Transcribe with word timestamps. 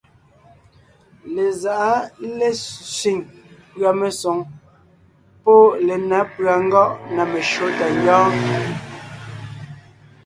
Lezáʼa 1.35 1.93
lésẅiŋ 2.37 3.17
pʉ̀a 3.73 3.91
mesoŋ 3.99 4.37
pɔ́ 5.43 5.59
lenǎ 5.87 6.19
pʉ̀a 6.33 6.53
ngɔ́ʼ 6.65 6.89
na 7.15 7.23
meshÿó 7.31 7.67
tà 7.77 7.85
ńgyɔ́ɔn. 7.95 8.35